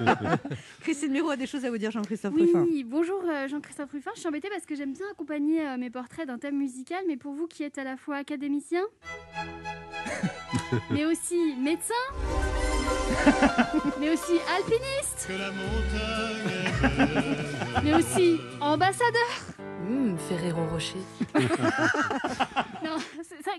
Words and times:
Christine 0.80 1.12
Miro 1.12 1.30
a 1.30 1.36
des 1.36 1.46
choses 1.46 1.64
à 1.64 1.70
vous 1.70 1.78
dire, 1.78 1.90
Jean-Christophe 1.90 2.34
Ruffin. 2.34 2.62
Oui, 2.62 2.84
bonjour 2.84 3.22
euh, 3.28 3.48
Jean-Christophe 3.48 3.90
Ruffin. 3.92 4.10
Je 4.14 4.20
suis 4.20 4.28
embêtée 4.28 4.48
parce 4.48 4.66
que 4.66 4.74
j'aime 4.74 4.92
bien 4.92 5.06
accompagner 5.10 5.66
euh, 5.66 5.76
mes 5.76 5.90
portraits 5.90 6.26
d'un 6.26 6.38
thème 6.38 6.56
musical, 6.56 7.02
mais 7.06 7.16
pour 7.16 7.34
vous 7.34 7.46
qui 7.46 7.62
êtes 7.62 7.78
à 7.78 7.84
la 7.84 7.96
fois 7.96 8.16
académicien, 8.16 8.82
mais 10.90 11.04
aussi 11.04 11.54
médecin, 11.56 11.94
mais 14.00 14.10
aussi 14.10 14.38
alpiniste, 14.56 15.28
mais 17.82 17.94
aussi 17.94 18.40
ambassadeur. 18.60 19.54
Hum, 19.86 20.16
Ferrero 20.28 20.64
Rocher. 20.72 20.98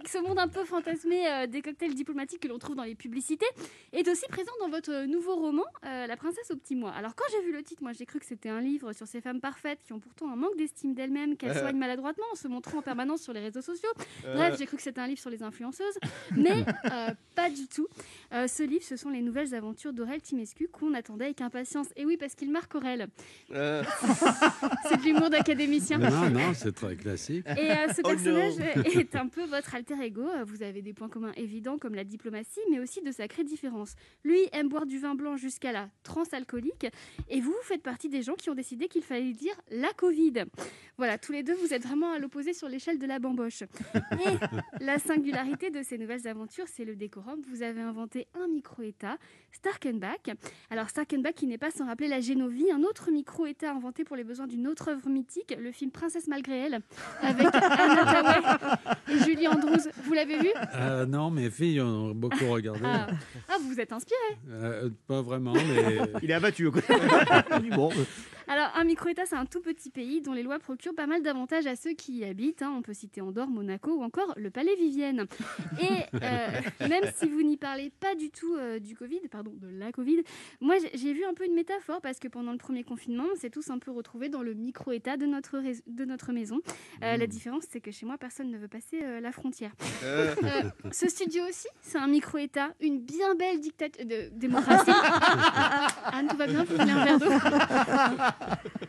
Ce 0.05 0.17
monde 0.19 0.37
un 0.39 0.47
peu 0.47 0.63
fantasmé 0.65 1.25
euh, 1.27 1.47
des 1.47 1.61
cocktails 1.61 1.93
diplomatiques 1.95 2.41
que 2.41 2.47
l'on 2.47 2.59
trouve 2.59 2.75
dans 2.75 2.83
les 2.83 2.95
publicités 2.95 3.45
est 3.93 4.07
aussi 4.07 4.25
présent 4.29 4.51
dans 4.59 4.69
votre 4.69 5.05
nouveau 5.05 5.35
roman, 5.35 5.63
euh, 5.85 6.05
La 6.07 6.15
princesse 6.17 6.51
au 6.51 6.55
petit 6.55 6.75
mois. 6.75 6.91
Alors 6.91 7.15
quand 7.15 7.23
j'ai 7.31 7.41
vu 7.45 7.51
le 7.53 7.63
titre, 7.63 7.81
moi 7.81 7.91
j'ai 7.93 8.05
cru 8.05 8.19
que 8.19 8.25
c'était 8.25 8.49
un 8.49 8.61
livre 8.61 8.93
sur 8.93 9.07
ces 9.07 9.21
femmes 9.21 9.39
parfaites 9.41 9.79
qui 9.85 9.93
ont 9.93 9.99
pourtant 9.99 10.29
un 10.31 10.35
manque 10.35 10.55
d'estime 10.57 10.93
d'elles-mêmes, 10.93 11.37
qu'elles 11.37 11.51
Euh. 11.51 11.61
soignent 11.61 11.77
maladroitement 11.79 12.25
en 12.31 12.35
se 12.35 12.47
montrant 12.47 12.79
en 12.79 12.81
permanence 12.81 13.21
sur 13.21 13.33
les 13.33 13.39
réseaux 13.39 13.61
sociaux. 13.61 13.89
Euh. 14.25 14.35
Bref, 14.35 14.57
j'ai 14.59 14.65
cru 14.65 14.77
que 14.77 14.83
c'était 14.83 15.01
un 15.01 15.07
livre 15.07 15.19
sur 15.19 15.29
les 15.29 15.41
influenceuses, 15.43 15.97
mais 16.35 16.65
euh, 16.91 17.09
pas 17.35 17.49
du 17.49 17.67
tout. 17.67 17.87
Euh, 18.33 18.47
ce 18.47 18.63
livre, 18.63 18.83
ce 18.83 18.97
sont 18.97 19.09
les 19.09 19.21
nouvelles 19.21 19.55
aventures 19.55 19.93
d'Aurel 19.93 20.21
Timescu 20.21 20.67
qu'on 20.67 20.93
attendait 20.93 21.25
avec 21.25 21.41
impatience. 21.41 21.87
Et 21.95 22.05
oui, 22.05 22.17
parce 22.17 22.35
qu'il 22.35 22.51
marque 22.51 22.75
Aurel. 22.75 23.07
Euh, 23.51 23.83
C'est 24.89 24.97
de 24.97 25.03
l'humour 25.03 25.29
d'académicien. 25.29 25.97
Non, 25.97 26.29
non, 26.29 26.53
c'est 26.53 26.73
très 26.75 26.95
classique. 26.95 27.45
Et 27.57 27.71
euh, 27.71 27.87
ce 27.93 28.01
Oh 28.03 28.09
personnage 28.09 28.53
est 28.85 29.15
un 29.15 29.27
peu 29.27 29.45
votre 29.45 29.73
alter 29.85 30.03
ego. 30.03 30.23
Euh, 30.23 30.43
Vous 30.43 30.63
avez 30.63 30.81
des 30.81 30.93
points 30.93 31.09
communs 31.09 31.31
évidents 31.35 31.77
comme 31.77 31.95
la 31.95 32.03
diplomatie, 32.03 32.59
mais 32.71 32.79
aussi 32.79 33.01
de 33.01 33.11
sacrées 33.11 33.43
différences. 33.43 33.95
Lui 34.23 34.39
aime 34.51 34.69
boire 34.69 34.85
du 34.85 34.97
vin 34.99 35.15
blanc 35.15 35.37
jusqu'à 35.37 35.71
la 35.71 35.89
transalcoolique, 36.03 36.87
et 37.29 37.41
vous, 37.41 37.51
vous 37.51 37.63
faites 37.63 37.83
partie 37.83 38.09
des 38.09 38.21
gens 38.21 38.33
qui 38.35 38.49
ont 38.49 38.55
décidé 38.55 38.87
qu'il 38.87 39.03
fallait 39.03 39.33
dire 39.33 39.53
la 39.69 39.91
Covid. 39.93 40.45
Voilà, 40.97 41.17
tous 41.17 41.31
les 41.33 41.43
deux, 41.43 41.53
vous 41.55 41.73
êtes 41.73 41.83
vraiment 41.83 42.11
à 42.13 42.19
l'opposé 42.19 42.53
sur 42.53 42.69
l'échelle 42.69 42.97
de 42.99 43.05
la 43.05 43.19
bamboche. 43.19 43.63
Et 43.95 44.83
la 44.83 44.97
singularité 44.97 45.69
de 45.69 45.83
ces 45.83 45.97
nouvelles 45.97 46.27
aventures, 46.27 46.67
c'est 46.67 46.85
le 46.85 46.95
décorum. 46.95 47.41
Vous 47.49 47.61
avez 47.63 47.81
inventé 47.81 48.27
un 48.33 48.47
micro-État, 48.47 49.17
Starkenbach. 49.51 50.29
Alors 50.69 50.89
Starkenbach 50.89 51.33
qui 51.33 51.47
n'est 51.47 51.57
pas 51.57 51.71
sans 51.71 51.85
rappeler 51.85 52.07
la 52.07 52.21
Génovie, 52.21 52.71
un 52.71 52.83
autre 52.83 53.11
micro-État 53.11 53.71
inventé 53.71 54.03
pour 54.03 54.15
les 54.15 54.23
besoins 54.23 54.47
d'une 54.47 54.67
autre 54.67 54.89
œuvre 54.89 55.09
mythique, 55.09 55.55
le 55.59 55.71
film 55.71 55.91
Princesse 55.91 56.27
malgré 56.27 56.57
elle, 56.59 56.79
avec 57.21 57.47
Anna 57.53 58.05
Tawai 58.05 59.15
et 59.15 59.19
Julie 59.25 59.47
Andrews. 59.67 59.89
Vous 60.05 60.13
l'avez 60.13 60.37
vu? 60.39 60.49
Euh, 60.75 61.05
non, 61.05 61.29
mes 61.31 61.49
filles 61.49 61.81
ont 61.81 62.11
beaucoup 62.13 62.47
regardé. 62.49 62.81
ah. 62.83 63.07
Ah, 63.49 63.53
vous 63.61 63.69
vous 63.69 63.79
êtes 63.79 63.91
inspiré. 63.91 64.19
Euh, 64.49 64.89
pas 65.07 65.21
vraiment, 65.21 65.53
mais 65.53 65.97
Il 66.21 66.31
est 66.31 66.33
abattu. 66.33 66.71
quoi. 66.71 66.81
bon, 67.75 67.89
euh, 67.91 68.03
un 68.73 68.83
micro-État, 68.83 69.25
c'est 69.25 69.35
un 69.35 69.45
tout 69.45 69.61
petit 69.61 69.89
pays 69.89 70.21
dont 70.21 70.33
les 70.33 70.43
lois 70.43 70.59
procurent 70.59 70.95
pas 70.95 71.07
mal 71.07 71.21
d'avantages 71.21 71.67
à 71.67 71.75
ceux 71.75 71.93
qui 71.93 72.17
y 72.17 72.25
habitent. 72.25 72.61
hein. 72.61 72.73
On 72.77 72.81
peut 72.81 72.93
citer 72.93 73.21
Andorre, 73.21 73.49
Monaco 73.49 73.91
ou 73.95 74.03
encore 74.03 74.33
le 74.37 74.49
Palais 74.49 74.75
Vivienne. 74.75 75.25
Et 75.81 76.17
euh, 76.21 76.47
même 76.89 77.03
si 77.15 77.27
vous 77.27 77.41
n'y 77.43 77.57
parlez 77.57 77.91
pas 77.99 78.15
du 78.15 78.29
tout 78.31 78.55
euh, 78.55 78.79
du 78.79 78.95
Covid, 78.95 79.19
pardon, 79.29 79.53
de 79.55 79.67
la 79.67 79.91
Covid, 79.91 80.23
moi 80.61 80.75
j'ai- 80.93 81.13
vu 81.13 81.23
un 81.23 81.33
peu 81.33 81.45
une 81.45 81.53
métaphore 81.53 82.01
parce 82.01 82.19
que 82.19 82.27
pendant 82.27 82.51
le 82.51 82.57
premier 82.57 82.83
confinement, 82.83 83.25
on 83.31 83.35
s'est 83.35 83.49
tous 83.49 83.69
un 83.69 83.77
peu 83.79 83.91
retrouvés 83.91 84.27
dans 84.29 84.41
le 84.41 84.53
micro-État 84.53 85.15
de 85.17 85.25
notre, 85.25 85.61
de 85.87 86.05
notre 86.05 86.31
maison. 86.33 86.59
Euh, 87.03 87.15
La 87.17 87.27
différence, 87.27 87.63
c'est 87.69 87.79
que 87.79 87.91
chez 87.91 88.05
moi, 88.05 88.17
personne 88.17 88.49
ne 88.51 88.57
veut 88.57 88.67
passer 88.67 88.99
la 89.21 89.31
frontière. 89.31 89.71
ce 90.91 91.07
studio 91.09 91.43
aussi, 91.47 91.67
c'est 91.81 91.97
un 91.97 92.07
micro-État, 92.07 92.73
une 92.81 92.99
bien 92.99 93.35
belle 93.35 93.59
dictature 93.59 94.05
de 94.05 94.29
démocratie. 94.33 94.91
Anne, 96.05 96.27
tout 96.27 96.37
va 96.37 96.47
bien 96.47 96.63
Vous 96.63 96.75
voulez 96.75 96.91
un 96.91 97.03
verre 97.05 97.19
d'eau 97.19 97.29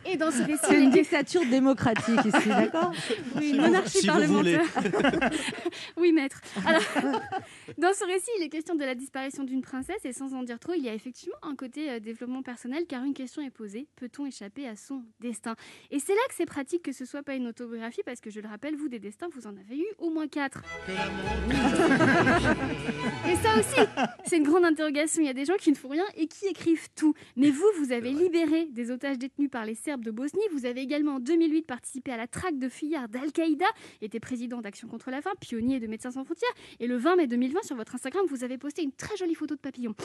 Et 0.05 0.17
dans 0.17 0.31
ce 0.31 0.41
récit, 0.43 0.59
C'est 0.67 0.75
une 0.75 0.89
il 0.91 0.97
est- 0.97 1.01
dictature 1.01 1.45
démocratique 1.45 2.19
ici, 2.25 2.47
d'accord 2.49 2.91
oui, 3.35 3.49
une 3.51 3.61
monarchie 3.61 3.99
si 3.99 4.09
vous 4.09 4.21
voulez. 4.23 4.57
parlementaire. 4.73 5.29
oui, 5.97 6.11
maître. 6.13 6.41
Alors, 6.65 6.81
dans 7.77 7.93
ce 7.93 8.05
récit, 8.05 8.29
il 8.39 8.43
est 8.43 8.49
question 8.49 8.75
de 8.75 8.83
la 8.85 8.95
disparition 8.95 9.43
d'une 9.43 9.61
princesse 9.61 10.03
et 10.05 10.13
sans 10.13 10.33
en 10.33 10.43
dire 10.43 10.59
trop, 10.59 10.73
il 10.73 10.83
y 10.83 10.89
a 10.89 10.93
effectivement 10.93 11.35
un 11.41 11.55
côté 11.55 11.89
euh, 11.89 11.99
développement 11.99 12.41
personnel 12.41 12.85
car 12.87 13.03
une 13.03 13.13
question 13.13 13.41
est 13.41 13.49
posée 13.49 13.87
peut-on 13.97 14.25
échapper 14.25 14.67
à 14.67 14.75
son 14.75 15.03
destin? 15.19 15.55
Et 15.91 15.99
c'est 15.99 16.13
là 16.13 16.21
que 16.29 16.35
c'est 16.35 16.45
pratique 16.45 16.83
que 16.83 16.91
ce 16.91 17.05
soit 17.05 17.23
pas 17.23 17.33
une 17.35 17.47
autobiographie 17.47 18.01
parce 18.05 18.21
que 18.21 18.29
je 18.29 18.39
le 18.39 18.47
rappelle, 18.47 18.75
vous 18.75 18.87
des 18.89 18.99
destins, 18.99 19.27
vous 19.33 19.47
en 19.47 19.55
avez 19.57 19.77
eu 19.79 19.85
au 19.97 20.09
moins 20.09 20.27
quatre. 20.27 20.61
Et 23.29 23.35
ça 23.35 23.57
aussi, 23.59 23.89
c'est 24.25 24.37
une 24.37 24.43
grande 24.43 24.65
interrogation. 24.65 25.21
Il 25.21 25.25
y 25.25 25.29
a 25.29 25.33
des 25.33 25.45
gens 25.45 25.55
qui 25.59 25.71
ne 25.71 25.75
font 25.75 25.89
rien 25.89 26.03
et 26.15 26.27
qui 26.27 26.45
écrivent 26.47 26.87
tout. 26.95 27.13
Mais 27.35 27.49
vous, 27.51 27.65
vous 27.79 27.91
avez 27.91 28.11
libéré 28.11 28.65
des 28.71 28.91
otages 28.91 29.17
détenus 29.17 29.46
par 29.49 29.65
les 29.65 29.75
Serbes 29.75 30.03
de 30.03 30.11
Bosnie. 30.11 30.41
Vous 30.51 30.65
avez 30.65 30.81
également 30.81 31.15
en 31.15 31.19
2008 31.19 31.63
participé 31.63 32.11
à 32.11 32.17
la 32.17 32.27
traque 32.27 32.57
de 32.57 32.69
fuyards 32.69 33.09
d'Al-Qaïda, 33.09 33.65
était 34.01 34.19
président 34.19 34.61
d'Action 34.61 34.87
contre 34.87 35.11
la 35.11 35.21
faim, 35.21 35.31
pionnier 35.39 35.79
de 35.79 35.87
Médecins 35.87 36.11
sans 36.11 36.23
frontières. 36.23 36.51
Et 36.79 36.87
le 36.87 36.97
20 36.97 37.15
mai 37.15 37.27
2020, 37.27 37.63
sur 37.63 37.75
votre 37.75 37.95
Instagram, 37.95 38.25
vous 38.29 38.43
avez 38.43 38.57
posté 38.57 38.83
une 38.83 38.91
très 38.91 39.15
jolie 39.17 39.35
photo 39.35 39.55
de 39.55 39.59
papillon. 39.59 39.95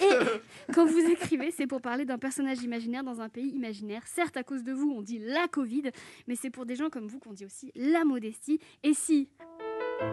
Et 0.00 0.08
quand 0.74 0.86
vous 0.86 0.98
écrivez, 0.98 1.50
c'est 1.50 1.66
pour 1.66 1.80
parler 1.80 2.04
d'un 2.04 2.18
personnage 2.18 2.62
imaginaire 2.62 3.04
dans 3.04 3.20
un 3.20 3.28
pays 3.28 3.48
imaginaire. 3.48 4.06
Certes, 4.06 4.36
à 4.36 4.42
cause 4.42 4.64
de 4.64 4.72
vous, 4.72 4.90
on 4.90 5.02
dit 5.02 5.18
la 5.18 5.48
Covid, 5.48 5.90
mais 6.26 6.36
c'est 6.36 6.50
pour 6.50 6.66
des 6.66 6.76
gens 6.76 6.90
comme 6.90 7.06
vous 7.06 7.18
qu'on 7.18 7.32
dit 7.32 7.44
aussi 7.44 7.72
la 7.74 8.04
modestie. 8.04 8.60
Et 8.82 8.94
si 8.94 9.28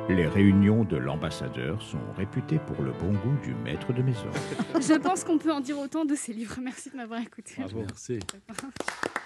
Les 0.09 0.27
réunions 0.27 0.83
de 0.83 0.97
l'ambassadeur 0.97 1.81
sont 1.81 1.99
réputées 2.17 2.59
pour 2.59 2.83
le 2.83 2.91
bon 2.91 3.13
goût 3.13 3.37
du 3.43 3.53
maître 3.53 3.93
de 3.93 4.01
maison. 4.01 4.29
Je 4.75 4.97
pense 4.97 5.23
qu'on 5.23 5.37
peut 5.37 5.51
en 5.51 5.61
dire 5.61 5.79
autant 5.79 6.05
de 6.05 6.15
ces 6.15 6.33
livres. 6.33 6.57
Merci 6.61 6.89
de 6.89 6.97
m'avoir 6.97 7.21
écouté. 7.21 7.55
merci. 7.57 8.19